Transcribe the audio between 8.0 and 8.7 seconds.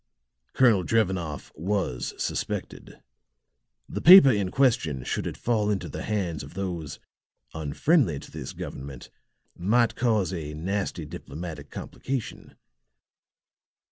to this